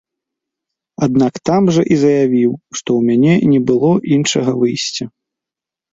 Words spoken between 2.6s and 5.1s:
што ў мяне не было іншага выйсця.